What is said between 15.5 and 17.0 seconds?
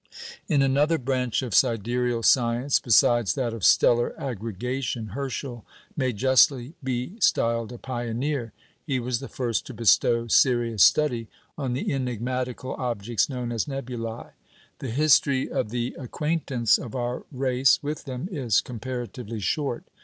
of the acquaintance of